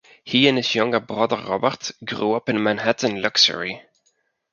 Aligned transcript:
He 0.23 0.47
and 0.47 0.57
his 0.57 0.73
younger 0.73 0.99
brother 0.99 1.37
Robert 1.37 1.91
grew 2.03 2.33
up 2.33 2.49
in 2.49 2.63
Manhattan 2.63 3.21
luxury. 3.21 3.83